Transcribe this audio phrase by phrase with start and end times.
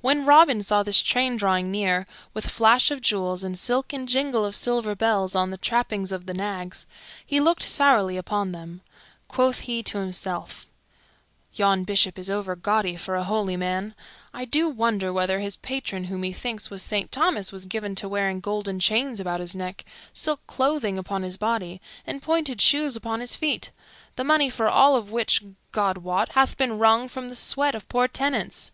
[0.00, 4.44] When Robin saw this train drawing near, with flash of jewels and silk and jingle
[4.44, 6.86] of silver bells on the trappings of the nags,
[7.24, 8.80] he looked sourly upon them.
[9.28, 10.66] Quoth he to himself,
[11.52, 13.94] "Yon Bishop is overgaudy for a holy man.
[14.32, 18.40] I do wonder whether his patron, who, methinks, was Saint Thomas, was given to wearing
[18.40, 23.36] golden chains about his neck, silk clothing upon his body, and pointed shoes upon his
[23.36, 23.70] feet;
[24.16, 27.88] the money for all of which, God wot, hath been wrung from the sweat of
[27.88, 28.72] poor tenants.